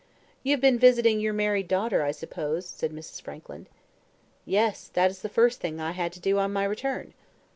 "You 0.41 0.49
have 0.53 0.61
been 0.61 0.79
visiting 0.79 1.19
your 1.19 1.31
married 1.31 1.67
daughter, 1.67 2.01
I 2.01 2.09
suppose," 2.09 2.65
said 2.67 2.91
Mrs. 2.91 3.21
Frankland. 3.21 3.67
"Yes, 4.47 4.87
that 4.95 5.11
is 5.11 5.21
the 5.21 5.29
first 5.29 5.59
thing 5.59 5.79
I 5.79 5.91
had 5.91 6.11
to 6.13 6.19
do 6.19 6.39
on 6.39 6.51
my 6.51 6.63
return." 6.63 7.13